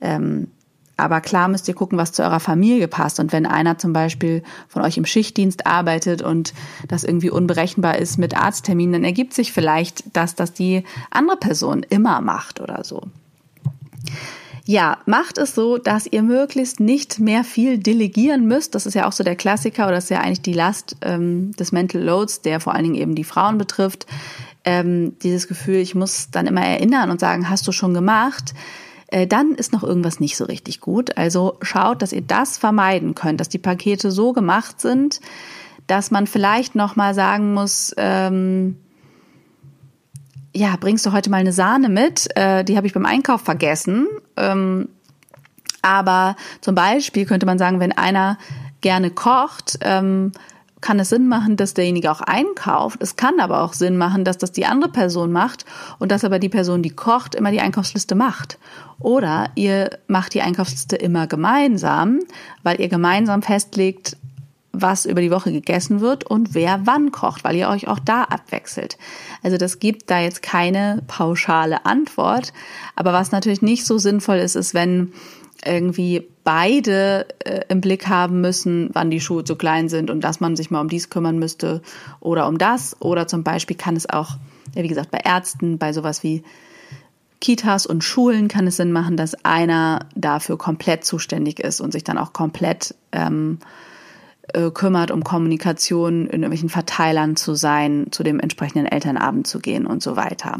Ähm, 0.00 0.48
aber 0.96 1.20
klar 1.20 1.48
müsst 1.48 1.68
ihr 1.68 1.74
gucken, 1.74 1.98
was 1.98 2.12
zu 2.12 2.22
eurer 2.22 2.40
Familie 2.40 2.88
passt. 2.88 3.18
Und 3.18 3.32
wenn 3.32 3.46
einer 3.46 3.78
zum 3.78 3.92
Beispiel 3.92 4.42
von 4.68 4.82
euch 4.82 4.96
im 4.96 5.06
Schichtdienst 5.06 5.66
arbeitet 5.66 6.22
und 6.22 6.52
das 6.88 7.04
irgendwie 7.04 7.30
unberechenbar 7.30 7.98
ist 7.98 8.18
mit 8.18 8.36
Arztterminen, 8.36 8.92
dann 8.92 9.04
ergibt 9.04 9.34
sich 9.34 9.52
vielleicht, 9.52 10.16
dass 10.16 10.34
das 10.34 10.52
die 10.52 10.84
andere 11.10 11.36
Person 11.36 11.84
immer 11.88 12.20
macht 12.20 12.60
oder 12.60 12.84
so. 12.84 13.02
Ja, 14.64 14.98
macht 15.06 15.38
es 15.38 15.56
so, 15.56 15.76
dass 15.76 16.06
ihr 16.06 16.22
möglichst 16.22 16.78
nicht 16.78 17.18
mehr 17.18 17.42
viel 17.42 17.78
delegieren 17.78 18.46
müsst. 18.46 18.76
Das 18.76 18.86
ist 18.86 18.94
ja 18.94 19.08
auch 19.08 19.12
so 19.12 19.24
der 19.24 19.34
Klassiker 19.34 19.86
oder 19.86 19.96
das 19.96 20.04
ist 20.04 20.10
ja 20.10 20.20
eigentlich 20.20 20.42
die 20.42 20.52
Last 20.52 20.96
ähm, 21.00 21.50
des 21.56 21.72
Mental 21.72 22.00
Loads, 22.00 22.42
der 22.42 22.60
vor 22.60 22.74
allen 22.74 22.84
Dingen 22.84 22.94
eben 22.94 23.14
die 23.16 23.24
Frauen 23.24 23.58
betrifft. 23.58 24.06
Ähm, 24.64 25.16
dieses 25.24 25.48
Gefühl, 25.48 25.76
ich 25.76 25.96
muss 25.96 26.30
dann 26.30 26.46
immer 26.46 26.64
erinnern 26.64 27.10
und 27.10 27.18
sagen, 27.18 27.50
hast 27.50 27.66
du 27.66 27.72
schon 27.72 27.92
gemacht? 27.92 28.54
Äh, 29.12 29.26
dann 29.26 29.54
ist 29.54 29.72
noch 29.72 29.82
irgendwas 29.82 30.20
nicht 30.20 30.38
so 30.38 30.44
richtig 30.44 30.80
gut. 30.80 31.18
Also 31.18 31.58
schaut, 31.60 32.00
dass 32.00 32.12
ihr 32.12 32.22
das 32.22 32.56
vermeiden 32.56 33.14
könnt, 33.14 33.40
dass 33.40 33.50
die 33.50 33.58
Pakete 33.58 34.10
so 34.10 34.32
gemacht 34.32 34.80
sind, 34.80 35.20
dass 35.86 36.10
man 36.10 36.26
vielleicht 36.26 36.74
noch 36.74 36.96
mal 36.96 37.12
sagen 37.14 37.52
muss, 37.52 37.94
ähm, 37.98 38.78
ja, 40.54 40.76
bringst 40.80 41.04
du 41.04 41.12
heute 41.12 41.28
mal 41.28 41.38
eine 41.38 41.52
Sahne 41.52 41.90
mit? 41.90 42.34
Äh, 42.36 42.64
die 42.64 42.76
habe 42.76 42.86
ich 42.86 42.94
beim 42.94 43.04
Einkauf 43.04 43.42
vergessen. 43.42 44.08
Ähm, 44.36 44.88
aber 45.82 46.36
zum 46.62 46.74
Beispiel 46.74 47.26
könnte 47.26 47.44
man 47.44 47.58
sagen, 47.58 47.80
wenn 47.80 47.92
einer 47.92 48.38
gerne 48.80 49.10
kocht, 49.10 49.78
ähm, 49.82 50.32
kann 50.82 50.98
es 51.00 51.08
Sinn 51.08 51.28
machen, 51.28 51.56
dass 51.56 51.72
derjenige 51.72 52.10
auch 52.10 52.20
einkauft. 52.20 53.00
Es 53.00 53.16
kann 53.16 53.40
aber 53.40 53.62
auch 53.62 53.72
Sinn 53.72 53.96
machen, 53.96 54.24
dass 54.24 54.36
das 54.36 54.52
die 54.52 54.66
andere 54.66 54.90
Person 54.90 55.32
macht 55.32 55.64
und 55.98 56.12
dass 56.12 56.24
aber 56.24 56.38
die 56.38 56.50
Person, 56.50 56.82
die 56.82 56.90
kocht, 56.90 57.34
immer 57.34 57.50
die 57.50 57.60
Einkaufsliste 57.60 58.14
macht. 58.14 58.58
Oder 58.98 59.50
ihr 59.54 59.98
macht 60.08 60.34
die 60.34 60.42
Einkaufsliste 60.42 60.96
immer 60.96 61.26
gemeinsam, 61.26 62.20
weil 62.62 62.80
ihr 62.80 62.88
gemeinsam 62.88 63.42
festlegt, 63.42 64.16
was 64.72 65.06
über 65.06 65.20
die 65.20 65.30
Woche 65.30 65.52
gegessen 65.52 66.00
wird 66.00 66.24
und 66.24 66.54
wer 66.54 66.80
wann 66.84 67.12
kocht, 67.12 67.44
weil 67.44 67.56
ihr 67.56 67.68
euch 67.68 67.88
auch 67.88 67.98
da 67.98 68.24
abwechselt. 68.24 68.96
Also 69.42 69.58
das 69.58 69.78
gibt 69.78 70.10
da 70.10 70.20
jetzt 70.20 70.42
keine 70.42 71.02
pauschale 71.06 71.84
Antwort. 71.84 72.52
Aber 72.96 73.12
was 73.12 73.32
natürlich 73.32 73.62
nicht 73.62 73.86
so 73.86 73.98
sinnvoll 73.98 74.38
ist, 74.38 74.56
ist, 74.56 74.72
wenn 74.74 75.12
irgendwie 75.64 76.26
beide 76.44 77.26
äh, 77.44 77.62
im 77.68 77.80
Blick 77.80 78.08
haben 78.08 78.40
müssen, 78.40 78.90
wann 78.92 79.10
die 79.10 79.20
Schuhe 79.20 79.44
zu 79.44 79.56
klein 79.56 79.88
sind 79.88 80.10
und 80.10 80.22
dass 80.22 80.40
man 80.40 80.56
sich 80.56 80.70
mal 80.70 80.80
um 80.80 80.88
dies 80.88 81.10
kümmern 81.10 81.38
müsste 81.38 81.82
oder 82.20 82.48
um 82.48 82.58
das. 82.58 82.96
Oder 83.00 83.26
zum 83.26 83.42
Beispiel 83.44 83.76
kann 83.76 83.96
es 83.96 84.08
auch, 84.08 84.36
ja, 84.74 84.82
wie 84.82 84.88
gesagt, 84.88 85.10
bei 85.10 85.20
Ärzten, 85.24 85.78
bei 85.78 85.92
sowas 85.92 86.22
wie 86.22 86.42
Kitas 87.40 87.86
und 87.86 88.04
Schulen 88.04 88.48
kann 88.48 88.66
es 88.66 88.76
Sinn 88.76 88.92
machen, 88.92 89.16
dass 89.16 89.44
einer 89.44 90.06
dafür 90.14 90.56
komplett 90.58 91.04
zuständig 91.04 91.58
ist 91.58 91.80
und 91.80 91.92
sich 91.92 92.04
dann 92.04 92.18
auch 92.18 92.32
komplett 92.32 92.94
ähm, 93.10 93.58
äh, 94.52 94.70
kümmert, 94.70 95.10
um 95.10 95.24
Kommunikation 95.24 96.26
in 96.26 96.42
irgendwelchen 96.42 96.68
Verteilern 96.68 97.36
zu 97.36 97.54
sein, 97.54 98.08
zu 98.10 98.22
dem 98.22 98.38
entsprechenden 98.38 98.86
Elternabend 98.86 99.46
zu 99.46 99.58
gehen 99.58 99.86
und 99.86 100.02
so 100.02 100.16
weiter. 100.16 100.58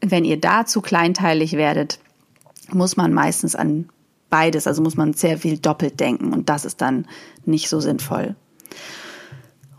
Wenn 0.00 0.24
ihr 0.24 0.38
da 0.38 0.66
zu 0.66 0.82
kleinteilig 0.82 1.52
werdet, 1.52 1.98
muss 2.72 2.96
man 2.96 3.14
meistens 3.14 3.54
an 3.54 3.88
beides. 4.30 4.66
Also 4.66 4.82
muss 4.82 4.96
man 4.96 5.14
sehr 5.14 5.38
viel 5.38 5.58
doppelt 5.58 6.00
denken 6.00 6.32
und 6.32 6.48
das 6.48 6.64
ist 6.64 6.80
dann 6.80 7.06
nicht 7.44 7.68
so 7.68 7.80
sinnvoll. 7.80 8.36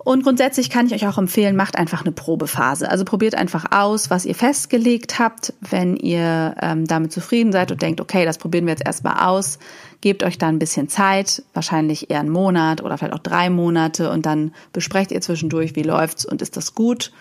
Und 0.09 0.23
grundsätzlich 0.23 0.69
kann 0.69 0.87
ich 0.87 0.93
euch 0.93 1.05
auch 1.07 1.17
empfehlen, 1.17 1.55
macht 1.55 1.77
einfach 1.77 2.01
eine 2.01 2.13
Probephase. 2.13 2.89
Also 2.89 3.03
probiert 3.03 3.35
einfach 3.35 3.65
aus, 3.71 4.09
was 4.09 4.25
ihr 4.25 4.33
festgelegt 4.33 5.19
habt. 5.19 5.53
Wenn 5.61 5.97
ihr 5.97 6.55
ähm, 6.61 6.87
damit 6.87 7.11
zufrieden 7.11 7.51
seid 7.51 7.71
und 7.71 7.81
denkt, 7.81 7.99
okay, 7.99 8.23
das 8.25 8.37
probieren 8.37 8.65
wir 8.65 8.71
jetzt 8.71 8.85
erstmal 8.85 9.27
aus, 9.27 9.59
gebt 10.01 10.23
euch 10.23 10.37
da 10.37 10.47
ein 10.47 10.57
bisschen 10.57 10.87
Zeit, 10.87 11.43
wahrscheinlich 11.53 12.09
eher 12.09 12.21
einen 12.21 12.29
Monat 12.29 12.81
oder 12.81 12.97
vielleicht 12.97 13.13
auch 13.13 13.19
drei 13.19 13.49
Monate 13.49 14.09
und 14.09 14.25
dann 14.25 14.53
besprecht 14.71 15.11
ihr 15.11 15.21
zwischendurch, 15.21 15.75
wie 15.75 15.83
läuft's 15.83 16.25
und 16.25 16.41
ist 16.41 16.55
das 16.55 16.73
gut. 16.73 17.11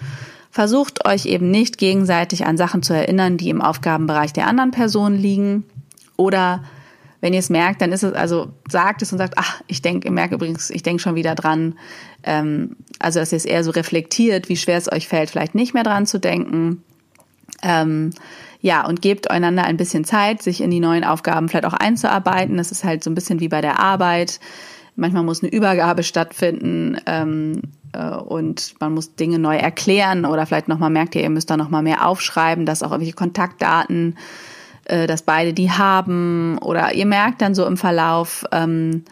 Versucht 0.50 1.06
euch 1.06 1.26
eben 1.26 1.50
nicht 1.50 1.78
gegenseitig 1.78 2.46
an 2.46 2.56
Sachen 2.56 2.82
zu 2.82 2.94
erinnern, 2.94 3.36
die 3.36 3.50
im 3.50 3.60
Aufgabenbereich 3.60 4.32
der 4.32 4.46
anderen 4.46 4.70
Person 4.70 5.14
liegen 5.14 5.64
oder 6.16 6.62
wenn 7.20 7.32
ihr 7.32 7.40
es 7.40 7.50
merkt, 7.50 7.82
dann 7.82 7.92
ist 7.92 8.04
es, 8.04 8.12
also 8.12 8.52
sagt 8.68 9.02
es 9.02 9.12
und 9.12 9.18
sagt, 9.18 9.34
ach, 9.36 9.60
ich 9.66 9.82
denke, 9.82 10.10
merke 10.10 10.36
übrigens, 10.36 10.70
ich 10.70 10.82
denke 10.82 11.02
schon 11.02 11.16
wieder 11.16 11.34
dran. 11.34 11.76
Ähm, 12.22 12.76
also, 12.98 13.18
dass 13.18 13.32
ihr 13.32 13.36
es 13.36 13.44
eher 13.44 13.64
so 13.64 13.70
reflektiert, 13.72 14.48
wie 14.48 14.56
schwer 14.56 14.78
es 14.78 14.90
euch 14.90 15.08
fällt, 15.08 15.30
vielleicht 15.30 15.54
nicht 15.54 15.74
mehr 15.74 15.82
dran 15.82 16.06
zu 16.06 16.20
denken. 16.20 16.82
Ähm, 17.62 18.10
ja, 18.60 18.86
und 18.86 19.02
gebt 19.02 19.30
einander 19.30 19.64
ein 19.64 19.76
bisschen 19.76 20.04
Zeit, 20.04 20.42
sich 20.42 20.60
in 20.60 20.70
die 20.70 20.80
neuen 20.80 21.04
Aufgaben 21.04 21.48
vielleicht 21.48 21.66
auch 21.66 21.74
einzuarbeiten. 21.74 22.56
Das 22.56 22.72
ist 22.72 22.84
halt 22.84 23.04
so 23.04 23.10
ein 23.10 23.14
bisschen 23.14 23.40
wie 23.40 23.48
bei 23.48 23.60
der 23.60 23.78
Arbeit. 23.78 24.40
Manchmal 24.96 25.22
muss 25.22 25.42
eine 25.42 25.52
Übergabe 25.52 26.02
stattfinden 26.02 26.98
ähm, 27.06 27.62
äh, 27.92 28.10
und 28.10 28.74
man 28.80 28.94
muss 28.94 29.14
Dinge 29.14 29.38
neu 29.38 29.56
erklären 29.56 30.24
oder 30.24 30.44
vielleicht 30.44 30.66
nochmal 30.66 30.90
merkt 30.90 31.14
ihr, 31.14 31.22
ihr 31.22 31.30
müsst 31.30 31.50
da 31.50 31.56
nochmal 31.56 31.84
mehr 31.84 32.06
aufschreiben, 32.06 32.66
dass 32.66 32.82
auch 32.82 32.90
irgendwelche 32.90 33.14
Kontaktdaten 33.14 34.16
äh, 34.88 35.06
dass 35.06 35.22
beide 35.22 35.52
die 35.52 35.70
haben 35.70 36.58
oder 36.58 36.94
ihr 36.94 37.06
merkt 37.06 37.42
dann 37.42 37.54
so 37.54 37.66
im 37.66 37.76
Verlauf, 37.76 38.44
ähm, 38.52 39.04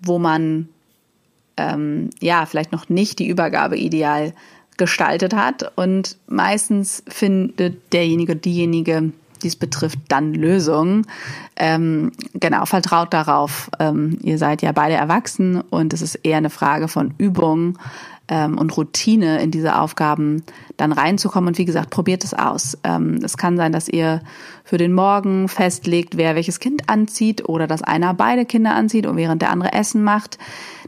wo 0.00 0.18
man 0.18 0.68
ähm, 1.56 2.10
ja 2.20 2.46
vielleicht 2.46 2.72
noch 2.72 2.88
nicht 2.88 3.18
die 3.18 3.28
Übergabe 3.28 3.76
ideal 3.76 4.32
gestaltet 4.76 5.34
hat 5.34 5.72
und 5.76 6.16
meistens 6.26 7.02
findet 7.08 7.92
derjenige, 7.92 8.36
diejenige, 8.36 9.12
die 9.42 9.48
es 9.48 9.56
betrifft, 9.56 9.98
dann 10.08 10.34
Lösungen. 10.34 11.06
Ähm, 11.56 12.12
genau, 12.34 12.66
vertraut 12.66 13.12
darauf. 13.12 13.70
Ähm, 13.78 14.18
ihr 14.22 14.38
seid 14.38 14.62
ja 14.62 14.72
beide 14.72 14.94
erwachsen 14.94 15.60
und 15.60 15.92
es 15.92 16.02
ist 16.02 16.16
eher 16.16 16.38
eine 16.38 16.50
Frage 16.50 16.88
von 16.88 17.14
Übung 17.18 17.78
ähm, 18.28 18.58
und 18.58 18.76
Routine 18.76 19.40
in 19.40 19.50
diese 19.50 19.78
Aufgaben 19.78 20.42
dann 20.76 20.92
reinzukommen. 20.92 21.48
Und 21.48 21.58
wie 21.58 21.64
gesagt, 21.64 21.90
probiert 21.90 22.24
es 22.24 22.34
aus. 22.34 22.76
Ähm, 22.84 23.20
es 23.22 23.36
kann 23.36 23.56
sein, 23.56 23.72
dass 23.72 23.88
ihr 23.88 24.20
für 24.64 24.78
den 24.78 24.92
Morgen 24.92 25.48
festlegt, 25.48 26.16
wer 26.16 26.34
welches 26.34 26.60
Kind 26.60 26.88
anzieht 26.88 27.48
oder 27.48 27.66
dass 27.66 27.82
einer 27.82 28.14
beide 28.14 28.44
Kinder 28.44 28.74
anzieht 28.74 29.06
und 29.06 29.16
während 29.16 29.42
der 29.42 29.50
andere 29.50 29.72
Essen 29.72 30.02
macht. 30.02 30.38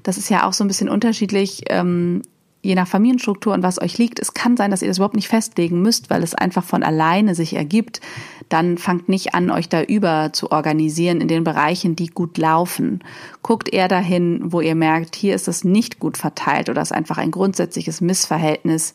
Das 0.02 0.18
ist 0.18 0.28
ja 0.30 0.46
auch 0.46 0.52
so 0.52 0.64
ein 0.64 0.68
bisschen 0.68 0.88
unterschiedlich. 0.88 1.64
Ähm, 1.68 2.22
je 2.62 2.74
nach 2.74 2.88
Familienstruktur 2.88 3.54
und 3.54 3.62
was 3.62 3.80
euch 3.80 3.98
liegt, 3.98 4.18
es 4.18 4.34
kann 4.34 4.56
sein, 4.56 4.70
dass 4.70 4.82
ihr 4.82 4.88
das 4.88 4.98
überhaupt 4.98 5.14
nicht 5.14 5.28
festlegen 5.28 5.80
müsst, 5.80 6.10
weil 6.10 6.22
es 6.22 6.34
einfach 6.34 6.64
von 6.64 6.82
alleine 6.82 7.34
sich 7.34 7.54
ergibt. 7.54 8.00
Dann 8.48 8.78
fangt 8.78 9.08
nicht 9.08 9.34
an, 9.34 9.50
euch 9.50 9.68
da 9.68 9.82
über 9.82 10.32
zu 10.32 10.50
organisieren 10.50 11.20
in 11.20 11.28
den 11.28 11.44
Bereichen, 11.44 11.94
die 11.94 12.08
gut 12.08 12.36
laufen. 12.36 13.00
Guckt 13.42 13.72
eher 13.72 13.88
dahin, 13.88 14.40
wo 14.52 14.60
ihr 14.60 14.74
merkt, 14.74 15.14
hier 15.14 15.34
ist 15.34 15.48
es 15.48 15.64
nicht 15.64 16.00
gut 16.00 16.16
verteilt 16.16 16.68
oder 16.68 16.82
ist 16.82 16.92
einfach 16.92 17.18
ein 17.18 17.30
grundsätzliches 17.30 18.00
Missverhältnis. 18.00 18.92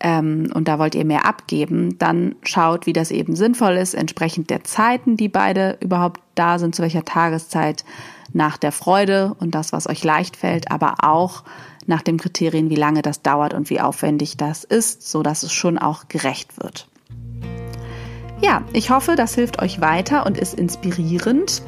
ähm, 0.00 0.50
und 0.54 0.68
da 0.68 0.78
wollt 0.78 0.94
ihr 0.94 1.04
mehr 1.04 1.24
abgeben, 1.24 1.98
dann 1.98 2.34
schaut, 2.42 2.86
wie 2.86 2.92
das 2.92 3.10
eben 3.10 3.36
sinnvoll 3.36 3.76
ist, 3.76 3.94
entsprechend 3.94 4.50
der 4.50 4.64
Zeiten, 4.64 5.16
die 5.16 5.28
beide 5.28 5.76
überhaupt 5.80 6.20
da 6.34 6.58
sind, 6.58 6.74
zu 6.74 6.82
welcher 6.82 7.04
Tageszeit, 7.04 7.84
nach 8.32 8.56
der 8.58 8.72
Freude 8.72 9.34
und 9.38 9.54
das, 9.54 9.72
was 9.72 9.88
euch 9.88 10.04
leicht 10.04 10.36
fällt, 10.36 10.70
aber 10.70 10.96
auch 11.02 11.44
nach 11.88 12.02
dem 12.02 12.18
Kriterien, 12.18 12.70
wie 12.70 12.76
lange 12.76 13.02
das 13.02 13.22
dauert 13.22 13.54
und 13.54 13.70
wie 13.70 13.80
aufwendig 13.80 14.36
das 14.36 14.64
ist, 14.64 15.08
so 15.08 15.22
dass 15.22 15.42
es 15.42 15.52
schon 15.52 15.78
auch 15.78 16.08
gerecht 16.08 16.60
wird. 16.62 16.86
Ja, 18.40 18.62
ich 18.72 18.90
hoffe, 18.90 19.16
das 19.16 19.34
hilft 19.34 19.60
euch 19.60 19.80
weiter 19.80 20.24
und 20.24 20.38
ist 20.38 20.54
inspirierend. 20.54 21.62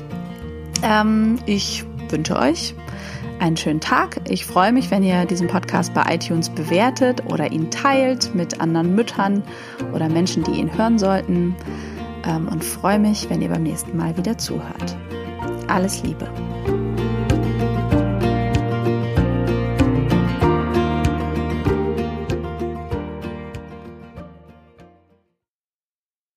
Ähm, 0.83 1.39
ich 1.47 1.85
wünsche 2.11 2.37
euch 2.37 2.75
einen 3.41 3.57
schönen 3.57 3.81
Tag. 3.81 4.21
Ich 4.29 4.45
freue 4.47 4.73
mich, 4.73 4.91
wenn 4.91 5.03
ihr 5.03 5.25
diesen 5.25 5.49
Podcast 5.49 5.95
bei 5.95 6.15
iTunes 6.15 6.51
bewertet 6.51 7.25
oder 7.27 7.51
ihn 7.51 7.71
teilt 7.71 8.35
mit 8.35 8.61
anderen 8.61 8.95
Müttern 8.95 9.43
oder 9.93 10.09
Menschen, 10.09 10.45
die 10.45 10.53
ihn 10.53 10.77
hören 10.77 10.99
sollten. 10.99 11.57
Ähm, 12.25 12.49
und 12.49 12.63
freue 12.63 12.99
mich, 12.99 13.29
wenn 13.31 13.41
ihr 13.41 13.49
beim 13.49 13.63
nächsten 13.63 13.97
Mal 13.97 14.17
wieder 14.17 14.37
zuhört. 14.39 14.97
Alles 15.69 16.03
Liebe. 16.03 16.29